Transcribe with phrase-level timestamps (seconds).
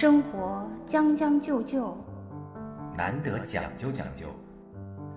[0.00, 1.98] 生活将将就就，
[2.96, 4.26] 难得讲究讲究，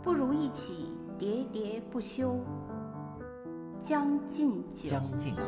[0.01, 2.35] 不如一起喋喋不休。
[3.77, 5.43] 将进酒，将进酒。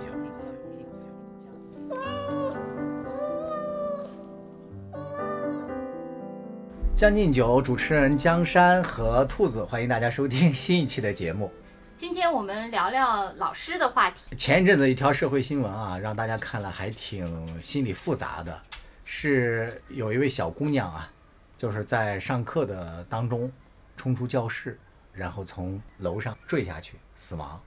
[6.95, 11.49] 将进酒，主持人江山和兔子，欢迎大家收听新一期的节目。
[11.95, 14.35] 今天我们聊聊老师的话题。
[14.35, 18.55] 前一阵子一条社会新闻啊，让大家看了还挺心里复杂的，
[19.05, 21.11] 是有一位小姑娘啊，
[21.57, 23.51] 就是在上课的当中
[23.97, 24.79] 冲出教室，
[25.13, 27.61] 然后从楼上坠下去死亡。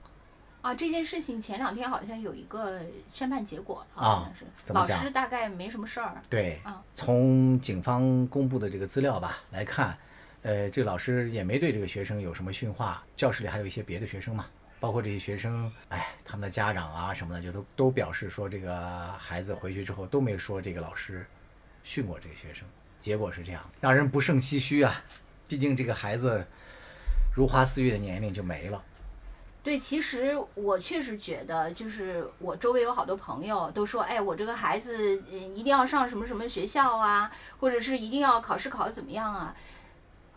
[0.61, 2.81] 啊，这件事情前两天好像有一个
[3.13, 4.33] 宣判结果了，啊
[4.69, 6.21] 老师大概没什么事儿。
[6.29, 9.97] 对啊，从警方公布的这个资料吧来看，
[10.41, 14.45] 呃，这个老师也没对这个学生有什么训话，教室里还有一些别的学生嘛，
[14.79, 21.25] 包括这些学生，哎，他们的家长啊什么的，就都都表示说，这个孩子回去之后都没说这个老师
[21.83, 22.67] 训过这个学生，
[22.99, 25.03] 结果是这样，让人不胜唏嘘啊，
[25.47, 26.45] 毕竟这个孩子
[27.35, 28.83] 如花似玉的年龄就没了。
[29.63, 39.53] 对，其实我确实觉得，就是我周围有好多朋友都说，哎，我这个孩子，一定要上什么什么学校啊，或者是一定要考试考得怎么样啊。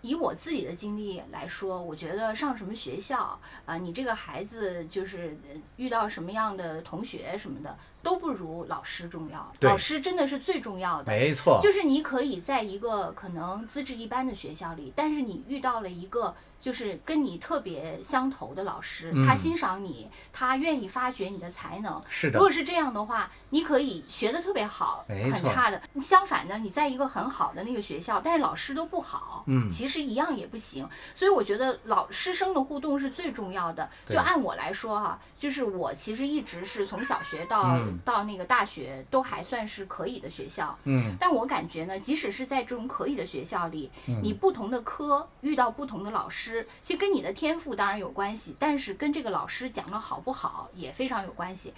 [0.02, 5.36] 以我自己的经历来说，我觉得上什么学校啊、你这个孩子就是
[5.76, 9.52] 遇到什么样的同学什么的，都不如老师重要。
[9.60, 11.10] 老师真的是最重要的。
[11.10, 22.02] 没错，就是你可以在一个可能资质一般的学校里，但是你遇到了一个就是跟你特别相投的老师，嗯他欣赏你，他愿意发掘你的才能。
[22.08, 25.80] 是的如，果是这样的话，你可以学得特别好，很差的。
[26.00, 30.88] 相反呢，你在一个很好的那个学校，但是老师都不好，嗯其实一样也不行。
[31.14, 33.88] 所以我觉得老师生的互动是最重要的。
[34.08, 40.76] 就按我来说哈、就是我其实一直是从小学到、嗯到那个大学都还算是可以的学校。
[40.84, 44.20] 嗯，但我感觉呢，即使是在这种可以的学校里，嗯。
[44.22, 51.72] 你不同的科遇到不同的老师，其实跟你的天赋当然有关系，但是跟这个老师讲的好不好也非常有关系。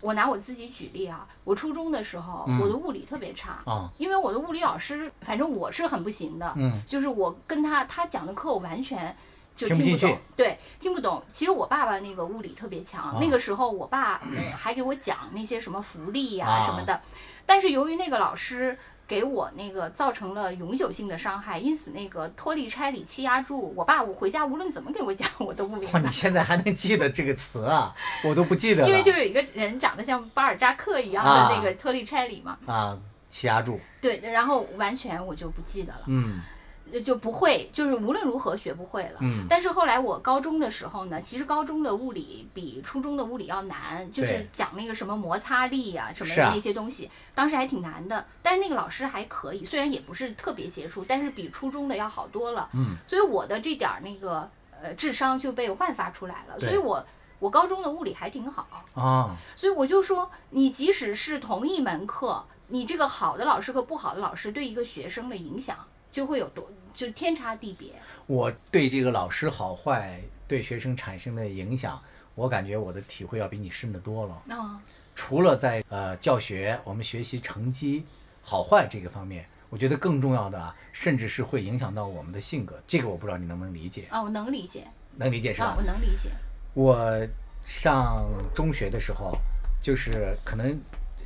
[0.00, 2.60] 我拿我自己举例啊，我初中的时候，嗯。
[2.60, 9.16] 我的物理特别差，啊，因为我的物理老师，反正我是很不行的，嗯，就是我跟他他讲的课我完全
[9.58, 11.22] 就听不进去对，听不懂。
[11.32, 17.00] 其实我爸爸那个物理特别强，啊那个时候我爸、呃、还给我讲那些什么浮力呀、啊什么的，
[17.44, 18.78] 但是由于那个老师。
[19.08, 26.08] 给我那个造成了永久性的伤害，因此那个脱力拆里气压柱，我爸我回家无论怎么给我讲，我都不明哇，白你。
[26.08, 27.96] 现在还能记得这个词啊？
[28.22, 28.88] 我都不记得了。
[28.90, 32.98] 因为就是有一个人长得像巴尔扎克一样啊的那个脱力拆里嘛，啊，
[33.30, 36.02] 气压柱，对，然后完全我就不记得了。
[36.08, 36.57] 嗯呃
[37.04, 39.18] 就不会，就是无论如何学不会了。
[39.20, 48.24] 嗯但是后来我高中的时候呢，其实高中的物理比初中的物理要难，就是讲那个什么摩擦力呀、什么的那些东西，当时还挺难的。
[48.42, 52.68] 但是那个老师还可以，虽然也不是特别杰出，但是比初中的要好多了。
[52.74, 54.48] 嗯，所以我的这点儿那个
[54.82, 56.58] 呃智商就被焕发出来了。
[56.58, 57.04] 所以我
[57.38, 58.66] 我高中的物理还挺好。
[58.94, 65.76] 啊，所以我就说，你即使是同一门课，你这个好的老师和不好的老师对一个学生的影响
[66.18, 67.92] 就会有多，就天差地别。
[68.26, 72.02] 我对这个老师好坏对学生产生的影响，
[72.34, 74.42] 我感觉我的体会要比你深得多了。
[74.52, 74.82] 啊、
[75.14, 78.04] 除了在呃教学，我们学习成绩
[78.42, 82.82] 好坏这个方面，我觉得更重要的啊，甚至是会影响到我们的性格。
[82.88, 84.08] 这个我不知道你能不能理解？
[84.10, 84.84] 啊，我能理解
[85.14, 85.74] 能理解是吧啊，？
[85.78, 86.30] 我能理解。
[86.74, 87.24] 我
[87.62, 89.38] 上中学的时候，
[89.80, 90.76] 就是可能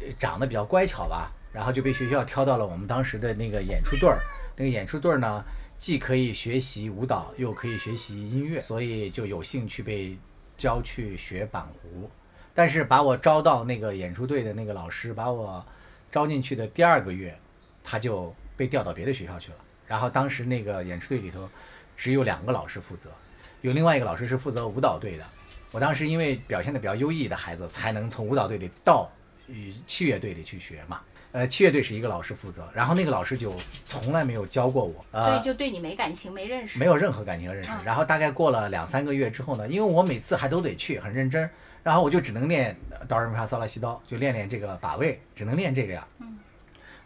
[0.02, 4.20] 呃长得比较乖巧吧，然后就被学校挑到了我们当时的那个演出队儿。
[4.56, 5.44] 那个演出队呢，
[5.78, 10.16] 既可以学习舞蹈，又可以学习音乐，所以就有幸去被
[10.56, 12.10] 教去学板胡。
[12.54, 15.64] 但是把我招到那个演出队的那个老师，把我
[16.10, 17.36] 招进去的第二个月，
[17.82, 19.56] 他就被调到别的学校去了。
[19.86, 21.48] 然后当时那个演出队里头
[21.96, 23.10] 只有两个老师负责，
[23.62, 25.24] 有另外一个老师是负责舞蹈队的。
[25.70, 29.10] 我当时因为表现的比较优异的孩子，才能从舞蹈队里到
[29.46, 31.00] 与器乐队里去学嘛。
[31.32, 33.54] 呃，器乐队是一个老师负责，然后那个老师就
[33.86, 36.78] 从来没有教过我，所呃以，就对你没感情，没认识。
[36.78, 37.70] 没有任何感情和认识。
[37.70, 41.48] 嗯然后大概过了两三个月之后呢，因为我每次还都得去，很认真，
[41.82, 46.06] 然后我就只能练呃哆来咪发嗦拉西哆，就练练这个把位，只能练这个呀。
[46.18, 46.38] 嗯。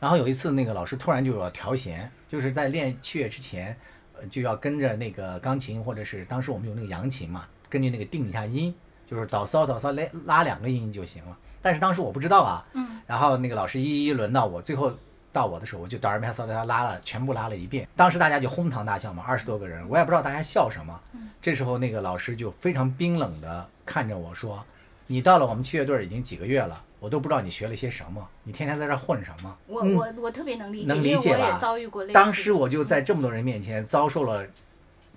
[0.01, 3.77] 然后有一次，那个老师突然就要调弦，就是在练器乐之前，
[4.19, 8.75] 呃，就要跟着那个钢琴，或者是当时我们有那个扬琴嘛，根据那个定一下音，
[9.09, 11.39] 就是哆嗦哆嗦拉拉两个音就行了。
[11.67, 14.93] 但是当时我不知道啊，嗯然后那个老师一一轮到我，最后
[15.33, 17.89] 到我的时候，我就哆来咪发嗦拉拉了，全部拉了一遍。
[17.97, 20.97] 当时大家就哄堂大笑嘛，二十多个人，我也不知道大家笑什么。
[21.43, 24.65] 这时候那个老师就非常冰冷的看着我说
[25.09, 29.57] ：“你到了我们器乐队已经几个月了，我都不知道你学了些什么，你天天在这儿混什么？
[29.67, 32.13] 我嗯我我特别能理解，能理解吧也遭遇过类似。
[32.15, 34.47] 当时我就在这么多人面前遭受了，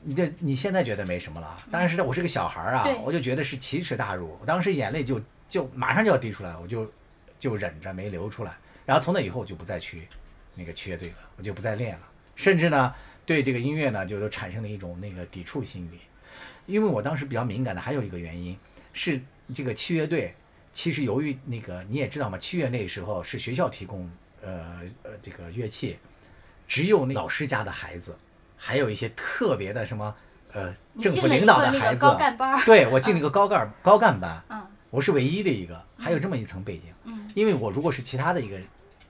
[0.02, 6.90] 你这你现在觉得没什么了，当时我是个小孩儿啊对，我就觉得是奇耻大辱，我当时眼泪就就马上就要滴出来，我就
[7.38, 8.56] 就忍着没流出来，
[8.86, 10.08] 然后从那以后我就不再去
[10.56, 12.94] 那个器乐队了，我就不再练了，甚至呢
[13.26, 16.00] 对这个音乐呢就都产生了一种那个抵触心理，
[16.66, 18.58] 因为我当时比较敏感的还有一个原因
[18.94, 19.20] 是
[19.54, 20.34] 这个器乐队。
[20.72, 24.10] 其实由于那个你也知道嘛，七月那时候是学校提供
[24.42, 25.98] 呃呃这个乐器，
[26.68, 28.16] 只有那老师家的孩子，
[28.56, 30.16] 还有一些特别的什么
[30.54, 36.86] 呃政府领导的孩子，干班儿，对我进了一个高干高干班，嗯我是唯一的一个，还有这么一层背景。
[37.04, 38.58] 嗯，因为我如果是其他的一个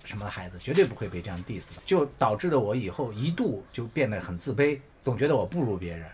[0.03, 6.05] 什么孩子，绝对不会被这样 diss 的，就导致了我以后一度就变得很自卑，总觉得我不如别人。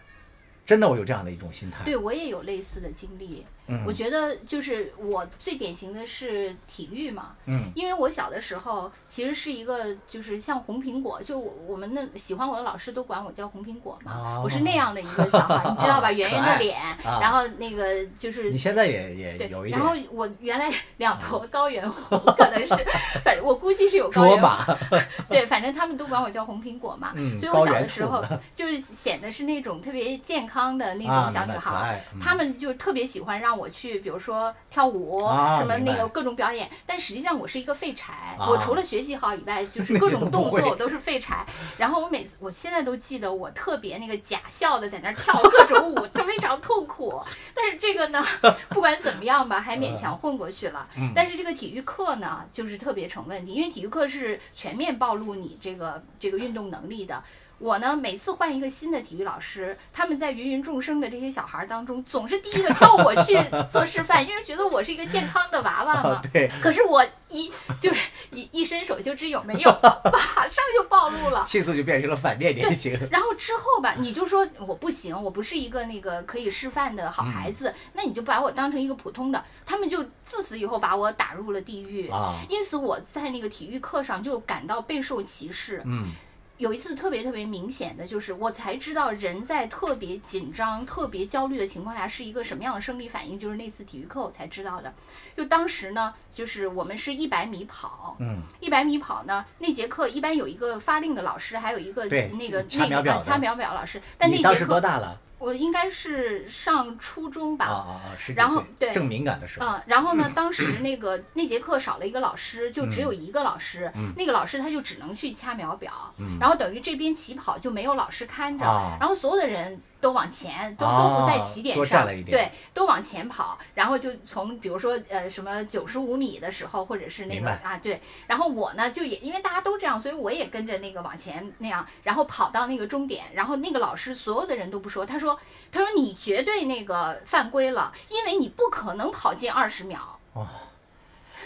[0.66, 1.84] 真的，我有这样的一种心态。
[1.86, 3.46] 对我也有类似的经历。
[3.68, 3.84] 嗯。
[3.86, 7.72] 我觉得就是我最典型的是体育嘛，嗯。
[7.76, 14.42] 因为我小的时候其实是一个就是像红苹果，就我我们那喜欢我的老师都管我叫红苹果嘛，哦。
[14.44, 16.12] 我是那样的一个小孩，你知道吧？
[16.12, 19.80] 圆圆的脸，啊然后那个就是你现在也也对有一，点。
[19.80, 22.76] 然后我原来两坨高原红，可能是，
[23.24, 24.76] 反正我估计是有高原红。
[25.30, 27.12] 对，反正他们都管我叫红苹果嘛。
[27.16, 28.24] 嗯所以我小的时候
[28.54, 32.20] 就是显得是那种特别健康的那啊种小女孩嗯。
[32.20, 36.69] 他们就特别喜欢让我去，比如说跳舞，啊什么那个各种表演。
[36.86, 41.46] 但实际上我是一个废柴，啊我除了学习好以外，就是各种动作我都是废柴。
[41.78, 47.22] 然后我每次，我现在都记得我特别那个假笑的在那儿跳各种舞， 就非常痛苦。
[47.54, 48.24] 但是这个呢，
[48.69, 50.88] 不管怎么样吧，还勉强混过去了。
[50.98, 57.24] 嗯但是这个体育课呢，就是特别成问题，因为体育课是全面暴露你这个这个运动能力的。
[57.57, 63.38] 我呢，每次换一个新的体育老师，他们在芸芸众生的这些小孩儿当中，总是第一个挑我去
[63.69, 66.22] 做示范，因为觉得我是一个健康的娃娃嘛啊。
[66.34, 71.46] 对，可是我一就是一一伸手就知有没有， 马上就暴露了。
[71.48, 72.98] 迅速就变成了反面典型。
[73.10, 82.10] 然后之后吧，你就说我不行，我不是一个那个可以示范的好孩子，嗯那你就把我当成一个普通的，他们就自此以后把我打入了地狱。
[82.10, 85.81] 啊，因此我在那个体育课上就感到备受歧视。
[85.86, 86.12] 嗯
[86.57, 93.38] 有一次特别特别明显的就是，我才知道人在特别紧张、特别焦虑的情况下是一个什么样的生理反应。
[93.38, 94.94] 就是那次体育课我才知道的。
[95.36, 104.01] 就当时呢，就是我们是一百米跑，嗯，一百米跑呢，那节课一般有一个发令的老师，还有一个那个那个啊掐秒表老师。
[104.18, 105.19] 但那你当时节课多大了？
[105.38, 107.66] 我应该是上初中吧。
[107.66, 108.16] 啊啊啊！
[108.18, 109.68] 十然后，对正敏感的时候。
[109.68, 135.40] 嗯，然后呢，当时那个那节课少了一个老师，就只有嗯一个老师，嗯那个老师他就只能去掐秒表，嗯然后等于这边起跑就没有老师看着，啊然后所有的人都往前，都、啊都不在起点上，对，都往前跑，然后就从比如说呃什么九十五米的时候，或者是那个啊对，然后我呢就也因为大家都这样，所以我也跟着那个往前那样，然后跑到那个终点，然后那个老师所有的人都不说，他说
[135.72, 140.19] 他说你绝对那个犯规了，因为你不可能跑进二十秒。
[140.34, 140.46] 哦。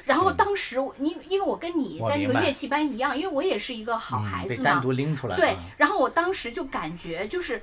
[0.05, 5.35] 然后当时我，因因为我跟你在那个乐器班一样，因为我也是一个好嗯孩子嘛，被单独拎出来。
[5.35, 7.61] 对啊，然后我当时就感觉就是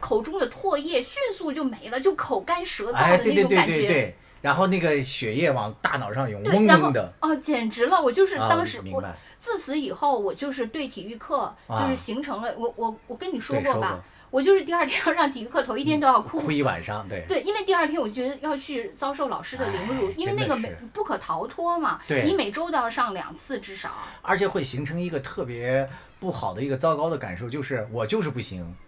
[0.00, 3.74] 口中的唾液迅速就没了，就口干舌燥哎，的对对对那种感觉。
[3.74, 7.12] 对对，然后那个血液往大脑上涌，对嗡然后嗡的。
[7.20, 8.00] 哦，简直了！
[8.00, 14.00] 我就是啊当时、我明白自此以后，我就是对体育课就是啊形成了、我我我跟你说过吧，
[14.30, 16.38] 我就是第二天要让体育课头一天都要哭。
[16.38, 17.24] 哭一晚上，对。
[17.26, 22.00] 对，因为第二天我觉得要去遭受老师的凌辱，哎因为那个没不可逃脱嘛。
[22.06, 23.90] 对你每周都要上两次至少。
[24.22, 25.88] 而且会形成一个特别
[26.20, 28.87] 不好的一个糟糕的感受，就是我就是不行，对，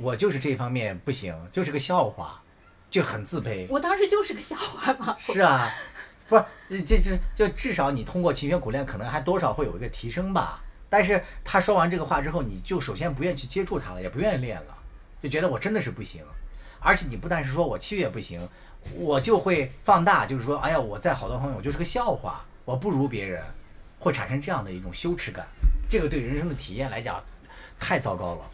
[0.00, 2.42] 我就是这方面不行，就是个笑话，
[2.90, 3.66] 就很自卑。
[3.68, 5.16] 我当时就是个笑话嘛。
[5.18, 5.70] 是啊，
[6.28, 10.62] 不是这这就至少你通过勤学苦练，可能还多少会有一个提升吧。
[10.88, 14.76] 但是他说完这个话之后，你就首先不愿意去接触他了，也不愿意练了，
[15.22, 16.22] 就觉得我真的是不行。
[16.80, 18.46] 而且你不但是说我器乐不行，
[18.94, 23.42] 我就会放大，就是说，哎呀，我在好多方面我就是个笑话，我不如别人，
[23.98, 25.46] 会产生这样的一种羞耻感。
[25.88, 27.22] 这个对人生的体验来讲，
[27.78, 28.50] 太糟糕了。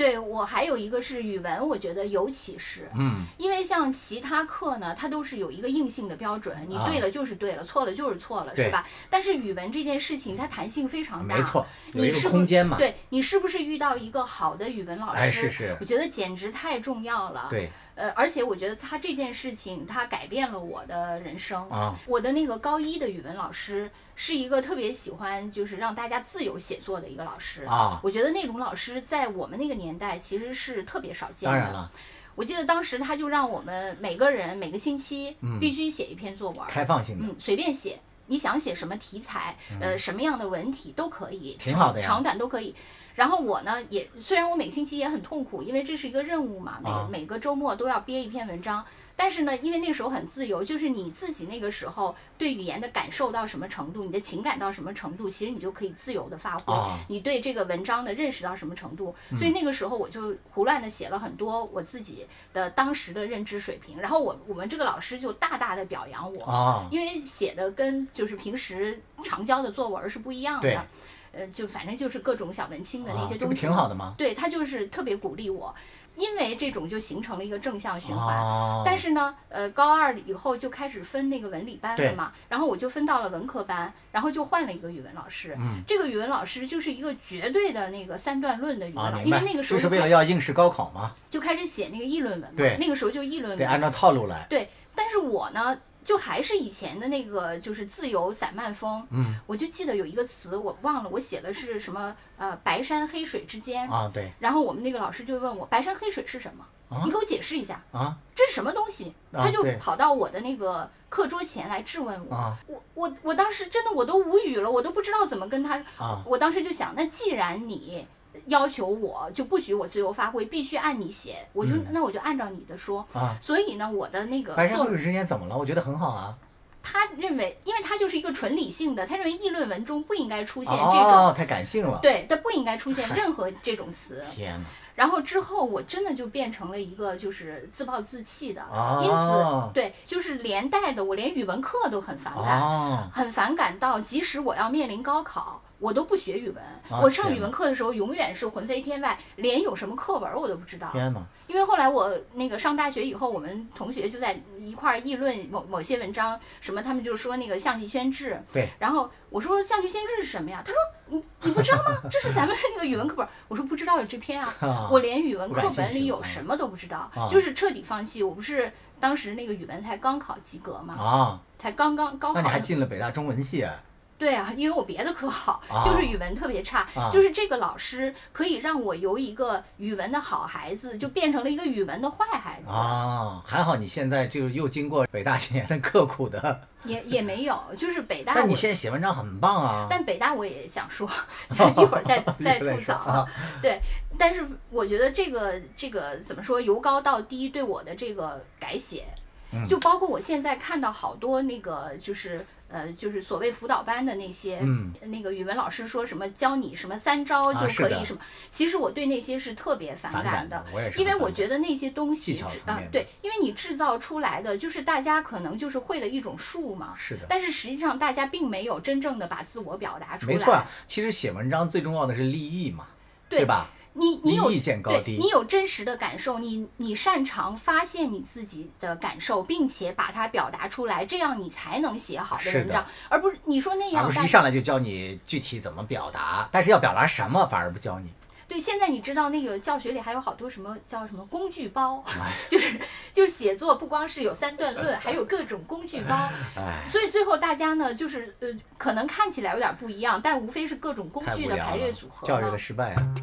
[0.00, 8.86] 对我还有一个是语文，我觉得尤其是，嗯，因为像其他课呢，它都是有一个硬性的标准，你啊对了就是对了，错了就是错了，是吧？
[9.10, 12.78] 但是语文这件事情，它弹性非常大，没错，你是不空间嘛。
[12.78, 15.20] 对你是不是遇到一个好的语文老师？
[15.20, 21.68] 哎是是我觉得简直太重要了。，对呃，而且我觉得他这件事情，他改变了我的人生。
[21.68, 31.54] 啊，我的那个高一的语文老师是一个特别喜欢就是让大家自由写作的一个老师啊我觉得那种老师在我们那个年代其实是特别少见的。
[31.54, 31.92] 当然了，
[32.34, 42.74] 我记得当时他就让我们每个人每个星期必须写一篇作文，开放性的，嗯，随便写，你想写什么题材，呃，什么样的文体都可以，挺好的呀长长短都可以。
[43.14, 48.84] 然后我呢，也虽然我每星期也很痛苦，因为这是一个任务嘛，每、啊每个周末都要憋一篇文章。
[49.16, 56.72] 但是呢，因为那个时候很自由，就是你自己那个时候对语言的感受到什么程度，你的情感到什么程度，其实你就可以自由的发挥。
[56.72, 64.00] 啊你对这个文章的认识到什么程度，所以那个时候我就胡乱的写了很多我自己的当时的认知水平。
[64.00, 70.86] 然后我我们这个老师就大大的表扬我，啊，因为写的跟就是平时常教的作文是不一样的，
[71.32, 74.14] 呃，就反正就是各种小文青的那些东西，挺好的吗？
[74.18, 75.74] 对他就是特别鼓励我，
[76.16, 78.36] 因为这种就形成了一个正向循环。
[78.36, 85.56] 啊，但是呢，呃，高二以后就开始分那个文理班了嘛，然后我就分到了文科班，然后就换了一个语文老师。
[85.58, 93.82] 嗯这个语文老师就是一个绝对的那个三段论的语文啊，老师，因为那个，时候这是为了要应试高考嘛，就开始写那个议论文嘛，对那个时候就议论文得按文。
[93.82, 94.46] 照套路来。
[94.50, 99.06] 对，但是我呢，就还是以前的那个就是自由散漫风。
[99.10, 103.88] 嗯我就记得有一个词我忘了，我写的是什么呃白山黑水之间。
[103.90, 106.64] 啊，对然后我们那个老师就问我白山黑水是什么？
[106.88, 109.14] 啊你给我解释一下，啊这是什么东西？
[109.32, 112.34] 啊他就跑到我的那个课桌前来质问我。
[112.34, 115.78] 啊我我我当时真的我都无语了，我都不知道怎么跟他。
[115.98, 118.06] 啊我当时就想，那既然你
[118.46, 123.06] 要求我就不许我自由发挥，必须按你写，我就、嗯那我就按照你的说。
[123.12, 123.36] 啊！
[123.40, 125.56] 所以呢，我的那个作白山之间怎么了？
[125.56, 126.34] 我觉得很好啊。
[126.82, 131.98] 他认为，因为他就是一个纯理性的，他认为议论文中不应该出现这种，哦，太感性了。
[132.00, 134.24] 对，他不应该出现任何这种词。
[134.34, 134.66] 天哪！
[134.94, 145.62] 然后之后，我真的就变成了一个就是自暴自弃的，哦因此，对，就是连带的，我连语文课都很反感，哦，很反感到，即使我要面临高考。
[145.80, 150.90] 我都不学语文，啊我上语文课的时候永远是魂飞天外，连有什么课文我都不知道。
[150.92, 151.20] 天哪！
[151.46, 160.62] 因为后来我那个上大学以后，我们同学就在一块儿议论某某些文章，什么他们就说那个象棋宣制，对，然后我说象棋宣制是什么呀？
[160.64, 160.76] 他说
[161.08, 162.02] 你你不知道吗？
[162.10, 163.26] 这是咱们那个语文课本。
[163.48, 168.22] 我说不知道有这篇啊， 啊我连语文课本里有啊什么都不知道，啊就是彻底放弃。
[168.22, 168.70] 我不是
[169.00, 173.74] 当时那个语文才刚考及格嘛，啊，才刚刚高考那你还进了北大中文系啊？
[174.20, 188.54] 对啊，因为我别的科好，啊就是语文特别差，啊就是这个老师可以让我由一个语文的好孩子，就变成了一个语文的坏孩子，啊，还好你现在就又经过北大几年的刻苦的，也也没有，就是北大但你。
[188.54, 189.86] 现在写文章很棒啊。
[189.88, 191.08] 但北大我也想说，
[191.78, 193.26] 一会儿再 再吐槽啊。
[193.62, 193.80] 对，
[194.18, 199.06] 但是我觉得这个这个怎么说，由高到低对我的这个改写，
[199.52, 210.64] 嗯就包括我现在看到好多那个就是呃就是所谓辅导班的那些、嗯那个语文老师说什么教你什么三招啊就可以什么，其实我对那些是特别反反感的。
[210.96, 220.32] 因为我觉得那些东西啊对，因为你制造出来的就是大家可能就是会了一种术嘛，是的，但是实际上大家并没有真正的把自我表达出来。
[220.32, 220.66] 没错啊。
[220.86, 222.86] 其实写文章最重要的是立意嘛，
[223.28, 223.68] 对吧？
[223.92, 238.12] 你你有意见高低对你有真实的感受，你你擅长发现你自己的感受，并且把它表达出来，这样你才能写好的文章，而不是你说那样大不是一上来就教你具体怎么表达，但是要表达什么反而不教你。
[238.46, 242.80] 对，现在你知道那个教学里还有好多什么叫什么工具包，哎就是
[243.12, 253.14] 就是写作不光是有三段论，还有各种工具包，哎，所以最后大家呢就是呃可能看起来有点不一样，但无非是各种工具的排列组，合教育的失败啊。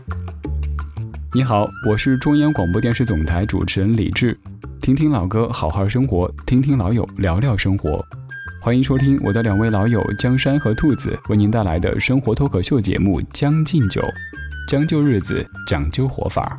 [1.34, 4.38] 你好，我是中央广播电视总台主持人李志。
[4.81, 8.03] 听听老歌，好好生活；听听老友，聊聊生活。
[8.62, 14.01] 欢迎收听我的两位老友江山和兔子为您带来的生活脱口秀节目《将进酒》，
[14.69, 16.57] 将就日子，讲究活法。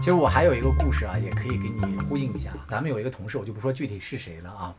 [0.00, 2.52] 其实我还有一个故事啊，也可以给你呼应一下。
[2.68, 4.72] 咱们有一个同事，我就不说具体是谁了啊。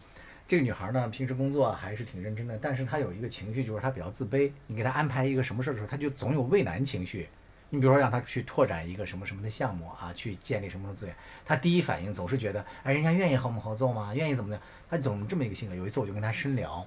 [0.50, 4.52] 这个女孩呢，平时工作还是挺认真的，但是她有一个情绪，就是她比较自卑。
[4.66, 7.30] 你给她安排一个什么事儿的时候，她就总有畏难情绪。
[7.70, 11.16] 你比如说让她去拓展一个什么什么的项目啊，去建立什么什么资源，
[11.46, 14.12] 她第一反应总是觉得，哎，人家愿意和我们合作吗？
[14.16, 14.60] 愿意怎么的？
[14.90, 15.76] 她总这么一个性格。
[15.76, 16.84] 有一次我就跟她深聊，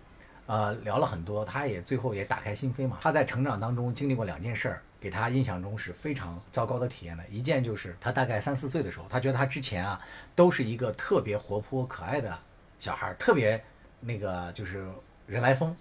[0.46, 2.98] 呃，聊了很多，她也最后也打开心扉嘛。
[3.00, 7.22] 她在成长当中经历过两件事儿，给她印象中是非常糟糕的体验的。
[7.30, 10.00] 一件就是她大概三四岁的时候，她觉得她之前啊
[10.34, 12.36] 都是一个特别活泼可爱的
[12.82, 13.62] 小孩儿，特别
[14.00, 14.84] 那个就是
[15.28, 15.72] 人来疯。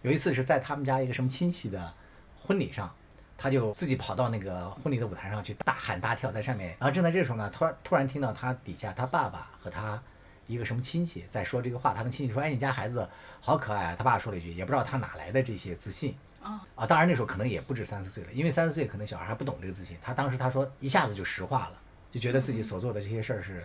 [0.00, 1.92] 有一次是在他们家一个什么亲戚的
[2.34, 2.90] 婚礼上，
[3.36, 10.02] 他就自己跑到那个婚礼的舞台上去大喊大跳在上面，然后正在这时候呢，突然突然听到他底下他爸爸和他
[10.46, 13.06] 一个什么亲戚在说这个话，他跟亲戚说：“哎，你家孩子
[13.42, 16.16] 好可爱啊！”他爸说了一句，也不知道他哪来的这些自信。
[16.42, 19.98] 啊啊，当然那时候可能也不止三四岁了，因为三四岁可能小孩还不懂这个自信。
[20.00, 21.72] 他当时他说一下子就石化了，
[22.10, 23.62] 就觉得自己所做的这些事儿是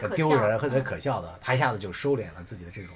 [0.00, 2.94] 很笑，丢人或者嗯可笑的，他一下子就收敛了自己的这种。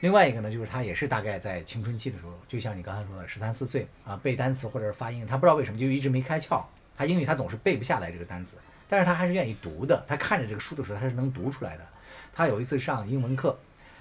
[0.00, 6.62] 另外一个呢，就是他也是大概在青春期的时候，就像你刚才说的，十三四岁啊，背单词或者是发音，他不知道为什么就一直没开窍。
[6.96, 10.04] 他英语他总是背不下来这个单词，但是他还是愿意读的。
[10.06, 11.86] 他看着这个书的时候，他是能读出来的。
[12.32, 13.58] 他有一次上英文课，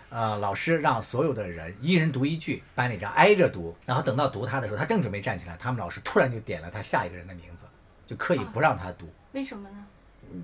[0.10, 7.65] 呃，老师让所有的人一人读一句，班里这样挨着读，然后等到读他的时候，他正准备站起来，他们老师突然就点了他下一个人的名字，
[8.05, 9.10] 就刻意不让他读。
[9.32, 9.86] 为什么呢？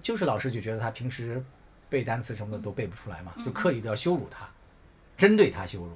[0.02, 1.44] 就是老师就觉得他平时
[1.91, 4.50] 背单词什么的都背不出来嘛，嗯就刻意的要羞辱他，
[5.17, 5.91] 针对他羞辱。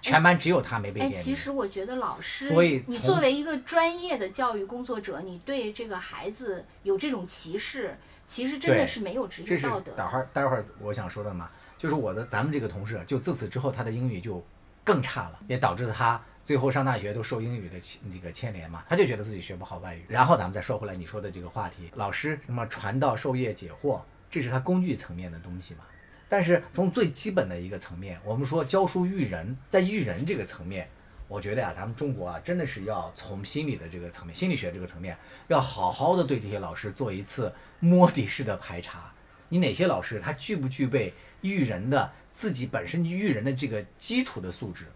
[0.00, 1.22] 全班只有他没被哎，点名。
[1.22, 14.44] 其实我觉得老师，所以你作为一个专业的教育工作者，你对这个孩子有这种歧视，其实真的是没有职业道德待会儿待会儿我想说的嘛，就是我的咱们这个同事，就自此之后他的英语就
[14.84, 20.04] 更差了，也导致他最后上大学都受英语的牵这个牵连嘛，他就觉得自己学不好外语。
[20.06, 24.00] 然后咱们再说回来你说的这个话题，老师什么传道授业解惑，
[24.30, 25.84] 这是他工具层面的东西嘛。
[26.28, 30.88] 但是从最基本的一个层面，我们说教书育人，在育人这个层面，
[31.28, 35.16] 我觉得呀、咱们中国啊，真的是要从心理的这个层面，心理学这个层面，
[35.48, 39.12] 要好好的对这些老师做一次摸底式的排查。
[39.48, 41.12] 你哪些老师他具不具备
[41.42, 44.86] 育人的自己本身育人的这个基础的素质？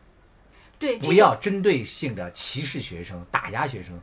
[0.79, 4.01] 对，不要针对性的歧视学生、打压学生。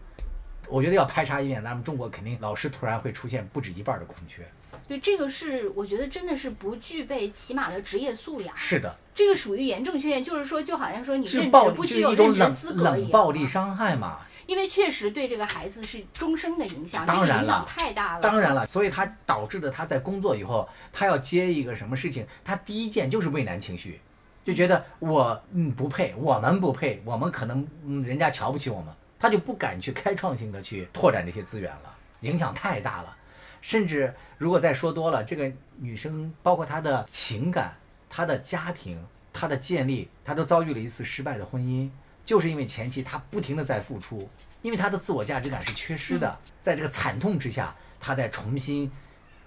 [0.70, 4.48] 我觉得要排查一遍，咱们中国肯定老师突然会出现不止一半的空缺。
[4.87, 14.19] 对这个是我觉得真的是不具备起码的职业素养，是的，这个属于严重缺陷，就是说就好像说你任是暴不具有任职是一种冷资格一样冷暴力啊伤害嘛。
[14.47, 18.21] 因为确实对这个孩子是终生的影响，这当然个影响了太大了。
[18.21, 23.99] 当然了，所以他导致的他在工作以后，他要接一个什么事情，他第一件就是畏难情绪，
[24.45, 33.17] 就觉得我嗯不配，我们不配，我们可能嗯人家瞧不起我们，他就不敢去开创性的去拓展这些资源了，影响太大了。
[33.65, 37.74] 甚至如果再说多了，这个女生包括她的情感、
[38.07, 39.03] 她的家庭、
[39.34, 41.89] 她的建立，她都遭遇了一次失败的婚姻，
[42.24, 44.29] 就是因为前期她不停的在付出，
[44.62, 48.92] 因为她的自我价值感是缺失的，在这个惨痛之下，她在重新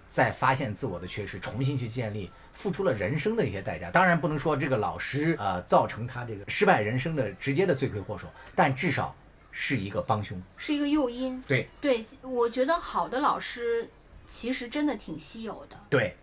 [0.09, 3.89] 再发现自我的缺失，重新去建立，付出了人生的一些代价。
[3.89, 9.15] 当然不能说这个老师呃造成她这个失败人生的直接的罪魁祸首，但至少
[9.53, 10.43] 是一个帮凶。
[10.57, 11.41] 是一个诱因。
[11.43, 13.89] 对对，我觉得好的老师
[14.29, 15.77] 其实真的挺稀有的。
[15.89, 16.15] 对，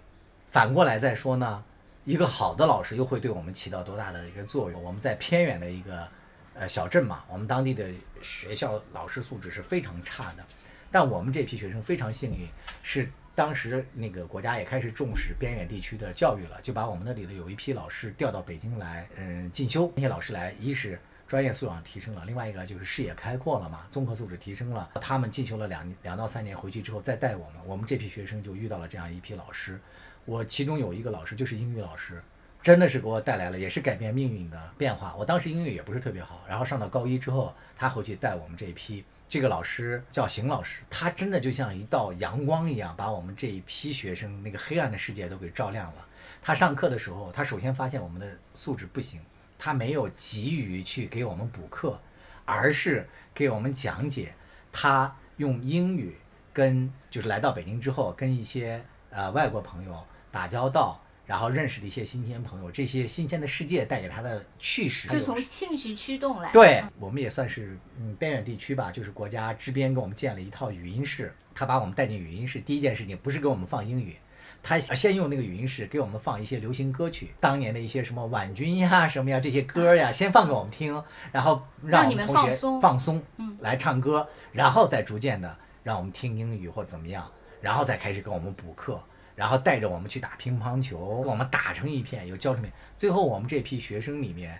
[0.49, 1.63] 反过来再说呢，
[2.03, 4.81] 一个好的老师又会对我们起到多大的一个作用？
[4.83, 6.07] 我们在偏远的一个
[6.53, 7.89] 呃小镇嘛，我们当地的
[8.21, 10.45] 学校老师素质是非常差的，
[10.91, 12.47] 但我们这批学生非常幸运，
[12.83, 19.91] 是当时那个国家也开始重视边远地区的教育了，就把我们那里的有一批老师调到北京来，嗯，进修。
[19.95, 24.89] 那些老师来，一是专业素养提升了，另外一个就是视野开阔了嘛，综合素质提升了。
[25.01, 29.79] 他们进修了两两到三年，回去之后再带我们，我们这批学生就遇到了这样一批老师。
[30.25, 32.21] 我其中有一个老师就是英语老师，
[32.61, 35.15] 真的是给我带来了也是改变命运的变化。
[35.15, 39.03] 我当时英语也不是特别好，然后上到高一之后，他回去带我们这一批。
[39.27, 46.05] 这个老师叫邢老师，他真的就像一道阳光一样，把我们这一批学生那个黑暗的世界都给照亮了。
[46.43, 49.19] 他上课的时候，他首先发现我们的素质不行，
[49.57, 51.99] 他没有急于去给我们补课，
[52.45, 54.33] 而是给我们讲解。
[54.71, 56.15] 他用英语
[56.53, 66.51] 跟就是来到北京之后，跟一些呃外国朋友打交道，然后认识了一些新鲜朋友，这些新鲜的世界带给他的趣事，就从兴趣驱动来。
[66.51, 71.33] 对，我们也算是嗯边远地区吧，就是国家支边给我们建了一套语音室。
[71.53, 74.17] 他把我们带进语音室，第一件事情不是给我们放英语，
[74.67, 88.99] 他先用那个语音室给我们放一些流行歌曲，当年的一些什么婉君呀、什么呀这些歌呀，先放给我们听，然后让让你们我们同学放松放松，嗯来唱歌，然后再逐渐的让我们听英语或怎么样，然后再开始给我们补课。
[89.35, 92.71] 然后带着我们去打乒乓球，跟我们打成一片，有教成片。
[92.95, 94.57] 最后我们这批学生里面，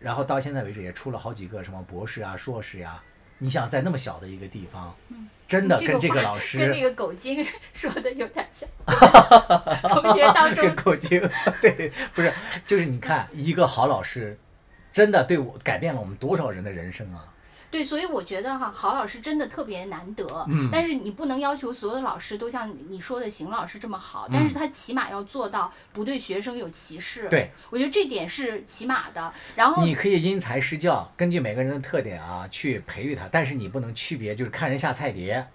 [0.00, 3.00] 然后到现在为止也出了好几个什么博士啊、硕士呀、
[3.38, 4.94] 你想在那么小的一个地方，
[5.46, 8.68] 真的跟这个老师跟那师，个狗精 说的有点像。
[9.88, 11.20] 同学当中跟狗精，
[11.62, 12.32] 对，不是，
[12.66, 14.38] 就是你看一个好老师，
[14.92, 17.24] 真的对我改变了我们多少人的人生啊！
[17.70, 20.26] 对，所以我觉得哈，好老师真的特别难得。
[20.48, 27.28] 嗯但是你不能要求所有的老师都像你说的邢老师这么好，但是他起码要做到不对学生有歧视。
[27.28, 29.32] 嗯对，我觉得这点是起码的。
[29.54, 35.46] 然后你可以因材施教，根据每个人的特点啊去培育他，但是你不能区别，就是看人下菜碟。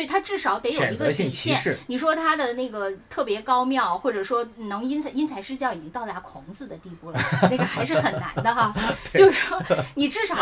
[0.00, 1.76] 对他至少得有一个底线。
[1.86, 8.74] 你说他的那个特别高妙，或者说能因材因材施教，已经到达孔子的地步了，那个还是很难的哈。
[9.12, 9.62] 就是说，
[9.96, 10.34] 你至少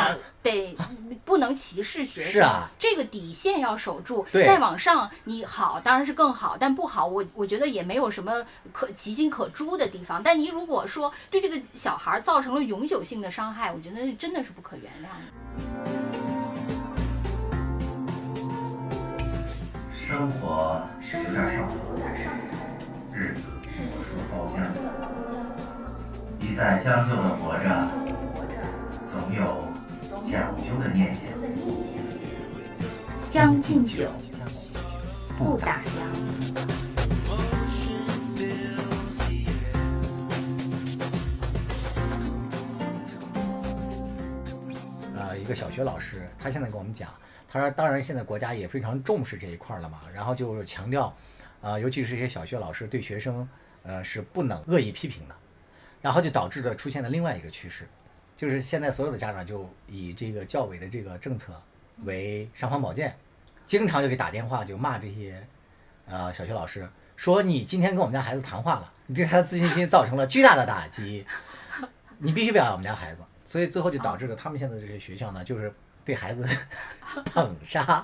[0.45, 0.77] 得
[1.25, 4.25] 不能歧视学生，是啊这个底线要守住。
[4.31, 10.23] 对再往上你好当然是更好，但不好我我觉得也没有什么可其心可诛的地方。
[10.23, 16.08] 但你如果说对这个小孩造成了永久性的伤害，我觉得真的是不可原谅的。
[20.09, 21.75] 生活是有点上头，
[23.13, 23.45] 日子
[23.77, 24.63] 无处包浆，
[26.41, 27.87] 一再将就的活着，
[29.05, 29.69] 总有
[30.23, 31.29] 讲究的念想。
[33.29, 34.11] 将进酒，
[35.37, 35.89] 不打烊。
[45.19, 47.11] 呃，一个小学老师，他现在跟我们讲，
[47.51, 51.17] 他说，当然现在国家也非常重视这一块了嘛，然后就是强调，
[51.63, 53.49] 呃，尤其是一些小学老师对学生，
[53.83, 55.35] 呃，是不能恶意批评的，
[56.03, 57.89] 然后就导致了出现了另外一个趋势，
[58.37, 61.59] 就是现在所有的家长就以这个教委的这个政策
[62.05, 63.17] 为尚方宝剑，
[63.65, 65.43] 经常就给打电话就骂这些，
[66.07, 71.25] 呃，小学老师，说你今天跟我们家孩子谈话了，你对他的自信心造成了巨大的打击，
[72.19, 73.23] 你必须表扬我们家孩子。
[73.47, 75.73] 所以最后就导致了他们现在这些学校呢，就是
[76.09, 76.43] 对孩子
[77.27, 78.03] 捧杀，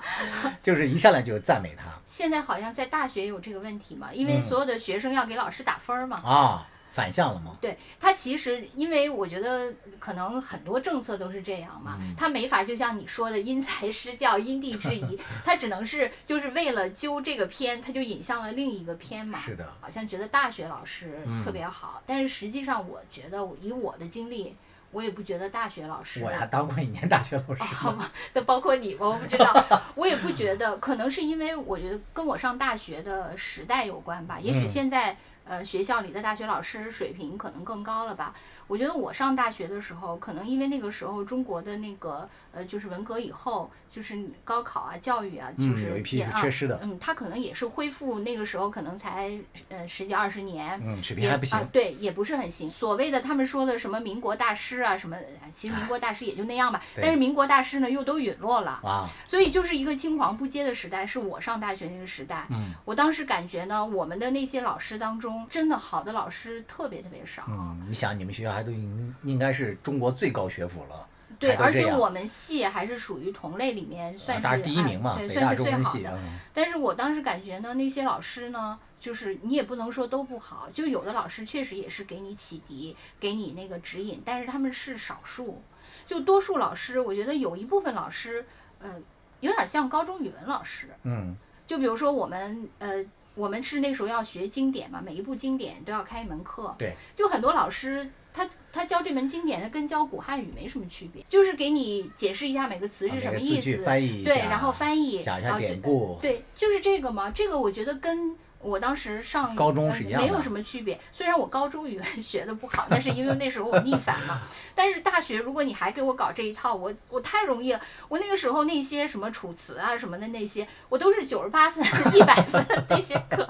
[0.61, 6.17] 就是一上来就赞美他现在好像在大学有这个问题嘛，因为嗯所有的学生要给老师打分儿嘛。
[6.17, 7.57] 啊，反向了嘛。
[7.59, 19.39] 对他其实，因为我觉得可能很多政策都是这样嘛，嗯他没法就像你说的因材施教、 因地制宜，他只能是就是为了揪这个偏，他就引向了另一个偏嘛。
[19.39, 24.55] 是的，好像觉得大学老师嗯特别好，但是实际上我觉得以我的经历，
[24.95, 29.53] 我也不觉得大学老师我呀当过一年大学老师好吗，那包括你，我不知道，
[29.93, 34.39] 我也不觉得，可能是因为我觉得跟我上大学的时代有关吧。
[34.39, 38.33] 也许嗯现在、呃学校里的大学老师水平可能更高了吧。
[38.67, 49.31] 我觉得我上大学的时候，可能因为那个时候中国的那个呃就是文革以后，就是高考啊、教育啊，就嗯，是有一批也缺失的，嗯，他可能也是恢复那个时候可能才
[49.69, 51.69] 呃十几二十年，嗯，水也平还不行啊，。
[51.71, 52.69] 对，也不是很行。
[52.69, 56.83] 所谓的他们说的什么民国大师啊，什么，哎其实民国大师也就那样吧。
[57.01, 62.45] 但是民国大师呢，又都陨落了，啊，所以就是一个青黄不接的时代，是我上大学那个时代。
[62.49, 67.43] 嗯我当时感觉呢，我们的那些老师当中，真的好的老师特别特别少。
[67.47, 71.07] 嗯，你想你们学校还都应应该是中国最高学府了，
[71.47, 76.09] 对，而且我们系还是属于同类里面算是、啊第一名嘛，哎对，算是最好的。
[76.11, 85.61] 嗯，但是我当时感觉呢，那些老师呢，就是你也不能说都不好，就有的老师确实也是给你启迪，给你那个指引，但是他们是少数，
[86.07, 88.45] 就多数老师，我觉得有一部分老师，
[88.79, 88.95] 呃，
[89.39, 91.35] 有点像高中语文老师，嗯，
[91.67, 93.05] 就比如说我们呃。
[93.37, 96.73] 我们是那时候要学经典嘛，每一部经典都要开一门课。
[96.77, 107.31] 对，就很多老师他他教这门经典，他跟教古汉语没什么区别，就是给你解释一下每个词是什么意思，翻译一对，然后翻译，讲一下然后就典故，对，就是这个嘛。
[107.31, 108.35] 这个我觉得跟
[108.65, 110.99] 我当时上高中呃是一样的没有什么区别。
[111.11, 114.41] 虽然我高中语文 学的不好，但是因为那时候我逆反嘛。
[114.77, 117.79] 但是大学如果你还给我搞这一套，我我太容易了。
[118.09, 121.81] 我那个时候那些什么楚辞啊什么的那些，我都是九十八分、
[122.13, 123.47] 一百分那些课，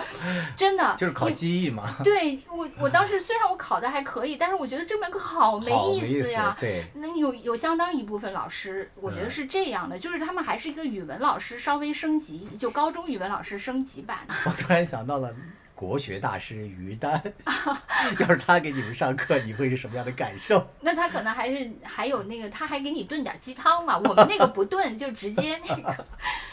[0.56, 6.56] 真的 就是考记忆嘛，对我，我当时虽然我考的还可以，但是我觉得这门课好没意思呀。
[6.60, 14.20] 对，那有有相当一部分老师，我觉得嗯是这样的，就是他们还是一个语文老师稍微升级，就高中语文老师升级版。
[14.46, 15.34] 我突然想到了
[15.74, 17.22] 国学大师于丹，
[18.20, 20.66] 要是他给你们上课，你会是什么样的感受？
[20.82, 23.98] 那他可能还是还有那个，他还给你炖点鸡汤嘛。
[24.04, 26.06] 我们那个不炖，就直接那个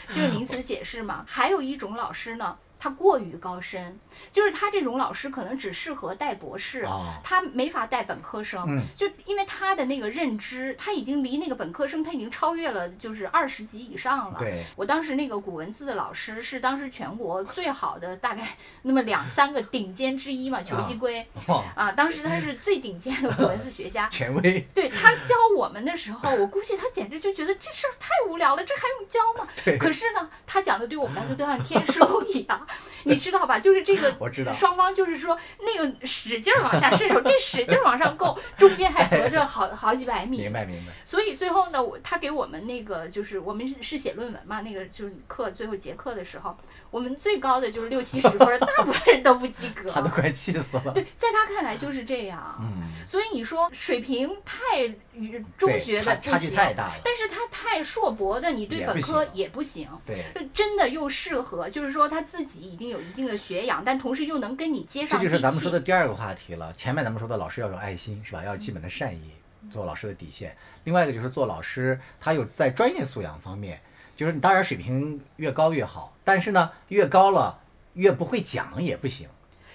[0.09, 1.23] 就是名词解释嘛。
[1.27, 3.97] 还有一种老师呢，他过于高深，
[4.33, 6.81] 就是他这种老师可能只适合带博士。
[6.81, 14.37] 啊，他没法带本科生，嗯就因为他的那个认知，他已经离那个本科生他已经超越了，就是二十级以上了。
[14.37, 18.45] 对，我当时那个古文字的老师是当时全国最好的，大概
[18.81, 21.25] 那么两三个顶尖之一嘛， 裘锡圭，
[21.73, 24.09] 啊，当时他是最顶尖的古文字学家。
[24.11, 29.47] 权威，对他教我们的时候，我估计他简直就觉得这事儿太无聊了，这还用教吗？
[29.63, 32.67] 对可是呢，他讲的对我们来说都像天书一样，
[33.05, 33.59] 你知道吧？
[33.59, 40.53] 就是这个， 我知道双方就是说那个使劲儿往下伸手，这使劲儿往上够， 中间还隔着好好几百米明。
[40.53, 46.57] 白明白，所以最后呢，我他给我们那个就是我们是是写论文嘛，那个就是课最后结课的时候，
[46.91, 49.91] 我们最高的就是六七十分儿，大部分人都不及格。
[49.91, 50.93] 他都快气死了。
[50.93, 52.57] 对，在他看来就是这样。
[52.61, 56.93] 嗯，所以你说水平太与中学的差距太大了。
[57.03, 59.87] 但是他太硕博的，你对本科也不行。
[60.05, 65.29] 对，就真的又适合，就是说他自己已经有一定的学养，但同时又能跟你接这上这。
[65.29, 66.73] 就是咱们说的第二个话题了。
[66.73, 68.43] 前面咱们说的老师要有爱心，是吧？
[68.43, 69.31] 要有基本的善意。
[69.71, 70.55] 做老师的底线。
[70.83, 73.79] 另外一个就是做老师，他有在专业素养方面，
[74.13, 77.57] 就是你当然水平越高越好，但是呢，越高了
[77.93, 79.29] 越不会讲也不行，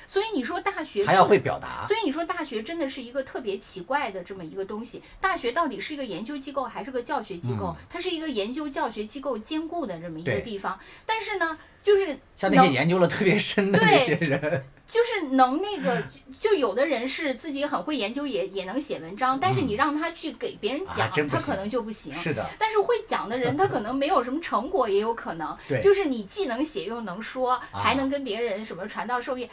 [0.08, 1.84] 所以你说大学还要会表达。
[1.86, 5.02] 所以你说大学真的是一个特别奇怪的这么一个东西。
[5.20, 7.66] 大学到底是一个研究机构还是个教学机构？
[7.66, 10.80] 嗯它是一个研究教学机构兼顾的这么一个地方。
[11.04, 16.02] 但是呢，就是像那些研究了特别深的对那些人，就是能那个，
[16.40, 22.14] 就有的人是自己很会研究，也也能写文章，但是你让他去给别人啊讲，他可能就不行。
[22.14, 25.56] 是的，但是会讲的人， 他可能没有什么成果，也有可能。
[25.68, 29.48] 对就是你既能写又能说，还能跟别人什么传道授业，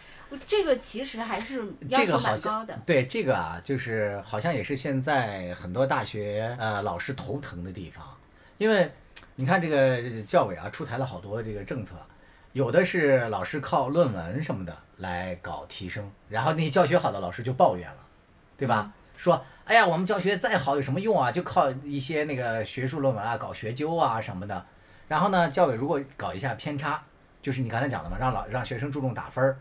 [0.47, 2.79] 这个其实还是要求蛮高的。
[2.85, 8.05] 对这个啊，就是好像也是现在很多大学呃老师头疼的地方，
[8.57, 8.91] 因为
[9.35, 11.95] 你看这个教委啊出台了好多这个政策，
[12.53, 17.97] 有的是老师靠论文什么的来搞提升，然后那些教学好的老师就抱怨了，
[18.57, 18.91] 对吧？
[19.17, 21.31] 说哎呀，我们教学再好有什么用啊？
[21.31, 24.65] 就靠一些那个学术论文啊，搞学究啊什么的。
[25.07, 27.01] 然后呢，教委如果搞一下偏差，
[27.41, 29.57] 就是你刚才讲的嘛，让老让学生注重打分儿，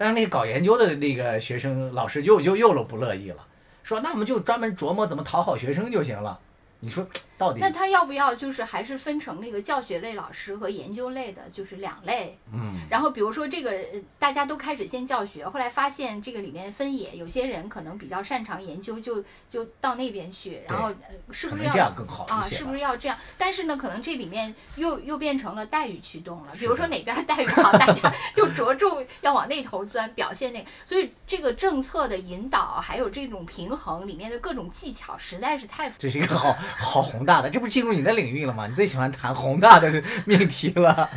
[0.00, 3.46] 让那个搞研究的那个学生老师又又又了不乐意了，
[3.82, 6.40] 说那我们就专门琢磨怎么讨好学生就行了。
[6.80, 7.06] 你说
[7.38, 12.38] 到底那他要不要就是还是分成那个教学类老师和研究类的，就是两类？
[12.52, 22.42] 嗯，然后比如说这个呃大家都开始先教学，后来发现这个里面分野，有些人可能比较擅长研究，就就到那边去，然后呃是不是要这样更好啊？
[22.42, 23.16] 是不是要这样？
[23.38, 26.52] 但是呢，可能这里面又又变成了待遇驱动了。
[26.58, 30.68] 比如说哪边儿待遇好，大家 就着重要往那头钻，表现那个。
[30.84, 38.66] 所以这个政策的引导，还有这种平衡里面的各种技巧，实在是太这是一个好好宏大的，这不是进入你的领域了吗？
[38.66, 41.08] 你最喜欢谈宏大的命题了。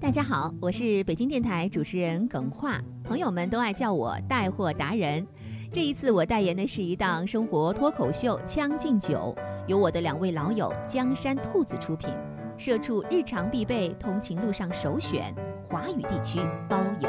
[0.00, 5.26] 大家好，我是北京电台主持人耿化，朋友们都爱叫我带货达人。
[5.72, 9.34] 这一次我代言的是一档生活脱口秀《将进酒》，
[9.66, 12.10] 由我的两位老友江山兔子出品，
[12.56, 15.34] 社畜日常必备，通勤路上首选，
[15.68, 17.08] 华语地区包邮。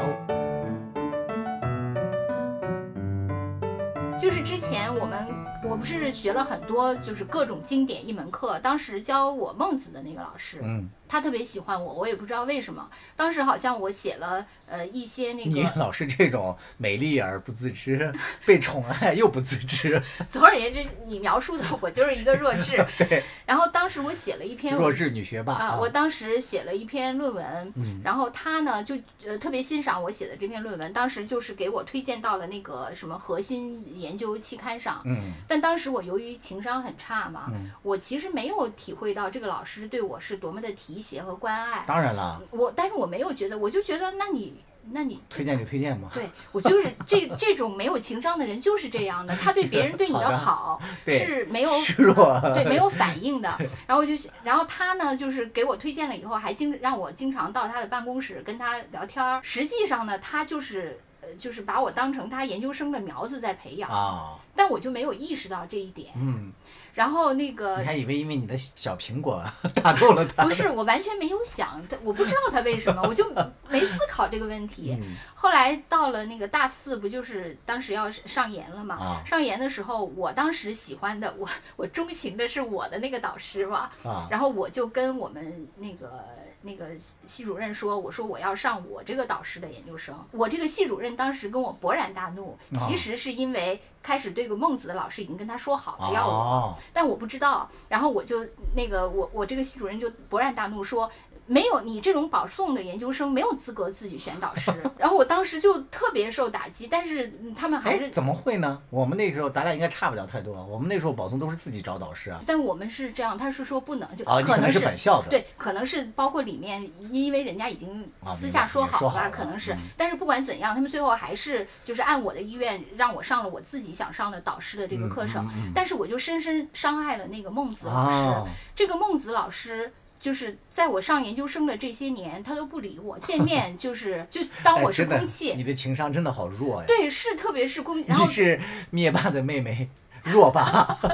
[4.18, 5.28] 就是之前我们
[5.68, 12.88] 我不是学了很多就是各种经典一门课，当时教我孟子的那个老师，嗯，他特别喜欢我，我也不知道为什么。
[13.16, 18.12] 当时好像我写了呃一些那个你个，老是这种美丽而不自知，
[18.44, 20.00] 被宠爱又不自知，
[20.30, 22.84] 总而言之，你描述的我就是一个弱智。
[23.44, 35.02] 然后当时我写了一篇弱智女学霸啊，我当时写了一篇论文，嗯然后他呢就呃特别欣赏我写的这篇论文，当时就是给我推荐到了那个什么核心研究期刊上。
[35.04, 41.84] 嗯但当时我由于情商很差嘛，嗯我其实没有体会到这个老师对我是多么的提携和关爱。
[41.86, 46.08] 当然了，我但是我没有觉得，我就觉得那你那你推荐就推荐嘛。
[46.14, 53.52] 对我就是这这种没有情商的人就是这样的，他对别人对你 的的好是没有 示弱，对，没有 反应的。
[53.86, 54.12] 然后就，
[54.44, 59.40] 然后他呢，就是给我推荐了以后，还经让我经常到他的办公室跟他聊天儿。
[59.42, 66.12] 实际上呢，他就是呃，就是把我当成他研究生的苗子在培养，啊，但我就没有意识到这一点。
[66.14, 66.52] 嗯，
[66.96, 69.44] 然后那个你还以为因为你的小苹果
[69.82, 70.44] 打动了他？
[70.44, 73.30] 不是，我完全没有想，我不知道他为什么，我就
[73.68, 74.96] 没思考这个问题。
[74.98, 78.96] 嗯 后来到了那个大四，不就是当时要上研了嘛？
[78.96, 83.90] 啊上研的时候，我当时喜欢的，我我钟情的是我的那个导师嘛。
[84.02, 86.24] 啊，然后我就跟我们那个
[86.62, 86.86] 那个
[87.26, 90.18] 系主任说，我说我要上我这个导师的研究生。
[90.32, 97.68] 我这个系主任当时跟我勃然大怒，哦其实是因为开始对个孟子的老师已经跟他说好了要我，哦，但我不知道。
[97.88, 101.10] 然后我就那个我我这个系主任就勃然大怒说。
[101.46, 108.82] 没有你这种保送的研究生没有资格自己选导师， 然后我当时就特别受打击，但是嗯他们还哎，是怎么会呢？
[108.90, 112.40] 我们那时候咱俩应该差不了太多，我们那时候保送都是自己找导师啊。
[112.46, 119.78] 但我们是这样，他是说不能，就可能能是本校的，对，可能是包括里面，因为人家已经啊私下说好了可能是嗯。
[119.96, 125.48] 但是不管怎样，他们最后还是就是按我的意愿让我上了我自己想上的导师的这个课程。
[125.74, 128.16] 但是我就深深伤害了那个孟子老师。
[128.16, 129.92] 哦这个孟子老师。
[130.20, 135.52] 就是在我上研究生的这些年，他都不理我，见 面就是就当我是空气。
[135.54, 136.84] 你的情商真的好弱呀！
[136.86, 139.88] 对，是特别是空，然后你是灭霸的妹妹，
[140.22, 140.96] 弱霸。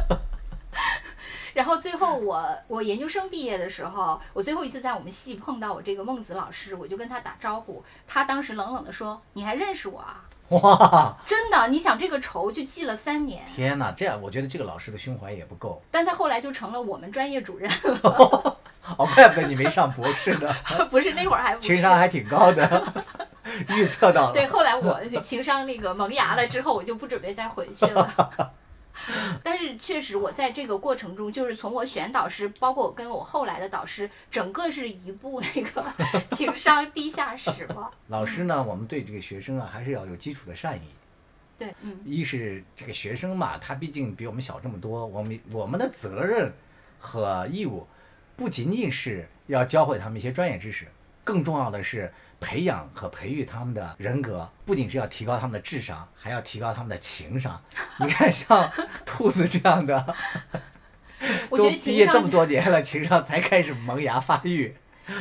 [1.52, 13.92] 然后最后我我研究生毕业的时候，我最后一次在我们系碰到我这个孟子老师，我就跟他打招呼，他当时冷冷的说：“你还认识我啊？”哇，真的，你想这个仇就记了三年，天哪！
[13.92, 15.80] 这样我觉得这个老师的胸怀也不够。
[15.90, 17.70] 但他后来就成了我们专业主任，
[18.98, 20.52] 哦，怪不得你没上博士呢，
[20.90, 22.92] 不是那会儿还情商还挺高的。
[23.68, 24.32] 预测到了。
[24.32, 28.52] 对，后来我情商那个萌芽了之后，我就不准备再回去了。
[29.42, 35.84] 但是确实，我在这个过程中，就是从我选导师，包括我跟我后来的导师，整个是一部那个
[36.32, 37.90] 情商地下室吧。
[38.08, 40.82] 老师呢，我们对这个学生啊，还是要有基础的善意。
[41.58, 46.52] 对，嗯，一是这个学生嘛，他毕竟比我们小这么多，我们我们的责任
[47.00, 47.86] 和义务，
[48.36, 50.86] 不仅仅是要教会他们一些专业知识，
[51.24, 57.62] 更重要的是培养和培育他们的人格，不仅是要提高他们的智商，还要提高他们的情商。
[58.00, 58.70] 你看，像
[59.06, 60.14] 兔子这样的，
[61.50, 64.74] 都毕业这么多年了，情商才开始萌芽发育，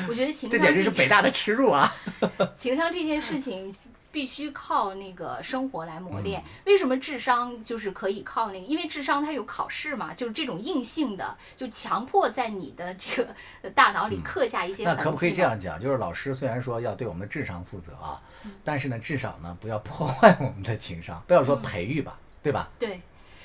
[0.08, 1.96] 我觉得情这简直是北大的耻辱啊！
[2.58, 3.76] 情商这件事情
[4.12, 6.44] 必须靠那个生活来磨嗯练。
[6.66, 8.66] 为什么智商就是可以靠那个？
[8.66, 15.80] 因为智商它有考试嘛，就是这种硬性的，就强迫在你的这个大脑里刻下一些那可不可以这样讲？
[15.80, 22.70] 就是老师虽然说要对我们的智商负责啊，嗯但是呢，至少呢不要破坏我们的情商，不要说培育吧，对吧？
[22.78, 23.02] 对，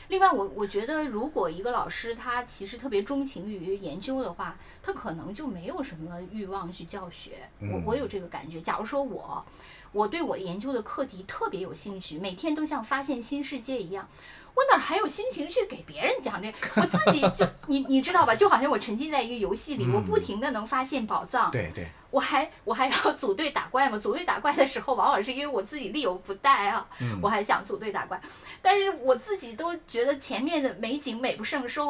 [0.08, 7.48] 另外我我觉得，如果一个老师他其实特别钟情于研究的话，他可能就没有什么欲望去教学。
[7.60, 8.60] 我嗯我有这个感觉。
[8.60, 9.44] 假如说我
[9.92, 14.08] 我对我研究的课题特别有兴趣，每天都像发现新世界一样。
[14.56, 16.50] 我哪还有心情去给别人讲这？
[16.76, 18.34] 我自己就你你知道吧？
[18.34, 21.50] 就好像我沉浸在一个游戏里，我不嗯停的能发现宝藏。
[21.50, 23.98] 对对，我还我还要组队打怪嘛？
[23.98, 28.18] 组队打怪的时候，往往是因为我自己力有不逮啊，嗯我还想组队打怪，
[28.62, 31.88] 但是我自己都觉得前面的美景美不胜收，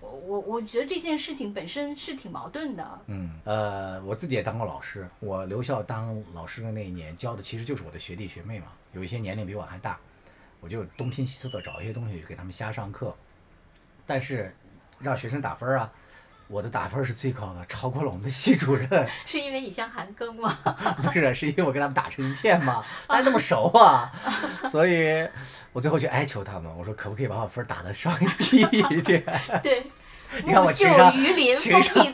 [0.00, 3.00] 我我我觉得这件事情本身是挺矛盾的。
[3.08, 9.98] 嗯，呃，我自己也当过老师，我留校当老师的那一年教的其实就是我的学弟学妹嘛，有一些年龄比我还大，
[10.64, 13.14] 我就东拼西凑的找一些东西给他们瞎上课，
[14.06, 14.56] 但是
[14.98, 15.92] 让学生打分啊。
[16.46, 18.88] 我的打分是最高的，超过了我们的系主任。
[19.26, 20.56] 是因为你像韩庚吗？
[21.02, 24.10] 不 是，是因为我跟他们打成一片嘛， 大家那么熟啊，
[24.68, 25.26] 所以
[25.72, 29.22] 我最后就哀求他们，我说可不可以把我分打的稍微低一点？
[29.62, 29.86] 对，
[30.44, 32.06] 你看我情商情风商。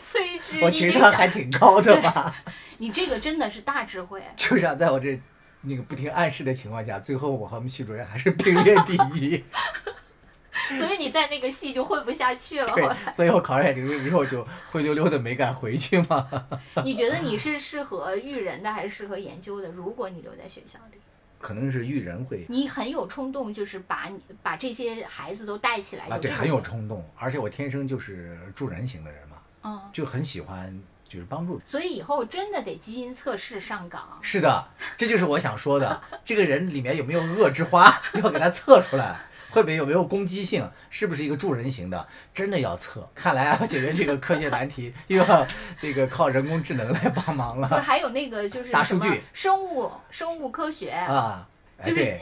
[0.62, 2.34] 我情商还挺高的吧？
[2.78, 4.22] 你这个真的是大智慧。
[4.36, 5.20] 就这样，在我这
[5.62, 9.44] 那个不听暗示的情况下，最后我和我们系主任还是并列第一。
[10.78, 12.66] 所以你在那个系就混不下去了。
[12.68, 16.28] 后对，所以我考上研究生之后就灰溜溜的没敢回去嘛。
[16.84, 19.68] 你觉得你是适合育人的还是适合研究的？
[19.68, 20.98] 如果你留在学校里，
[21.40, 26.04] 可能是育人会你很有冲动，就是把你把这些孩子都带起来。
[26.06, 34.16] 啊，对，很有冲动，而且我天生就是助人型的人嘛，嗯，就很喜欢就是帮助所以以后真的得基因测试上岗。
[34.22, 36.00] 是的，这就是我想说的。
[36.24, 39.16] 这个人里面有没有恶之花，要给他测出来，
[39.50, 43.10] 会不会有没有攻击性，是不是一个助人型的，真的要测。
[43.12, 45.44] 看来要解决这个科学难题，又要
[45.80, 51.44] 这个靠人工智能来帮忙不是了还有那个就是大数据生物生物科学，啊！
[51.78, 52.20] 哎，就是对，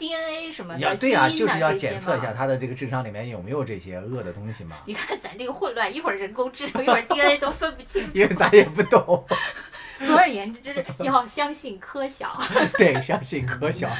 [0.00, 2.32] DNA 什么的，要对呀、基因就是要检测一下。
[2.32, 8.02] 他的这个智商里面有没有这些恶的东西嘛， 你看咱这个混乱，一会儿人工智能，一会儿 DNA 都分不清。
[8.14, 9.24] 因为咱也不懂。
[10.06, 12.34] 总而言之，要相信科小。
[12.78, 13.90] 对，相信科小。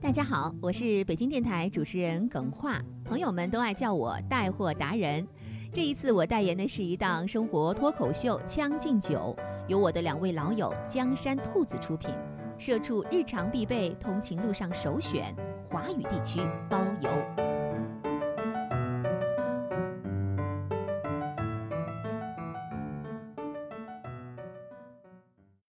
[0.00, 5.28] 大家好，我是北京电台主持人耿化，朋友们都爱叫我带货达人。
[5.72, 9.36] 这一次我代言的是一档生活脱口秀《将进酒》，
[9.68, 12.10] 由我的两位老友江山兔子出品，
[12.60, 15.34] 社畜日常必备通勤路上首选
[15.70, 17.08] 华语地区包邮。